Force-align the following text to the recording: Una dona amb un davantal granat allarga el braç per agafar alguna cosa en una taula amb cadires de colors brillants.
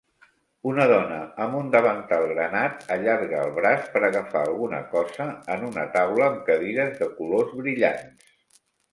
Una 0.69 0.85
dona 0.91 1.17
amb 1.43 1.57
un 1.57 1.67
davantal 1.73 2.23
granat 2.29 2.79
allarga 2.95 3.41
el 3.47 3.51
braç 3.57 3.83
per 3.95 4.01
agafar 4.07 4.41
alguna 4.47 4.79
cosa 4.93 5.27
en 5.57 5.67
una 5.67 5.83
taula 5.97 6.25
amb 6.29 6.41
cadires 6.49 6.97
de 7.03 7.09
colors 7.19 7.53
brillants. 7.59 8.33